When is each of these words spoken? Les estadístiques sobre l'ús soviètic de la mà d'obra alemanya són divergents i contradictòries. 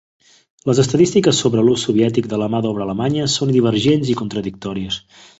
Les 0.69 0.79
estadístiques 0.83 1.41
sobre 1.43 1.65
l'ús 1.67 1.83
soviètic 1.87 2.29
de 2.31 2.39
la 2.43 2.47
mà 2.53 2.61
d'obra 2.67 2.83
alemanya 2.85 3.27
són 3.33 3.51
divergents 3.57 4.09
i 4.15 4.17
contradictòries. 4.23 4.99